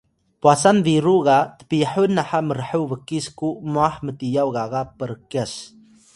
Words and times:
pwasan 0.41 0.77
biru 0.85 1.15
ga 1.27 1.37
tpihun 1.59 2.11
naha 2.15 2.39
mrhuw 2.47 2.83
bkis 2.91 3.25
ku 3.37 3.49
mwah 3.71 3.95
mtiyaw 4.05 4.47
gaga 4.55 4.81
p’rkyas 4.97 5.53